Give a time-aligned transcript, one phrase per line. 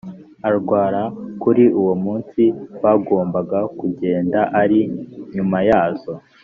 [0.47, 1.03] arwara
[1.41, 2.43] kuri uwo munsi
[2.83, 4.79] bagombaga kugenda ari
[5.35, 6.13] nyuma yazo